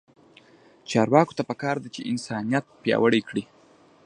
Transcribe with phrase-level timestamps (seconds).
[0.89, 3.43] چارواکو ته پکار ده چې، انسانیت پیاوړی کړي.